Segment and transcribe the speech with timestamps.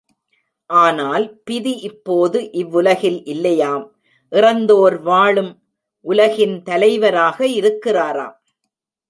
[0.69, 3.85] ஆனால் பிதி இப்போது இவ்வுலகில் இல்லையாம்,
[4.31, 5.53] இறந்தோர் வாழும்
[6.05, 8.37] உலகின் தலைவராக இருக்கிறாராம்.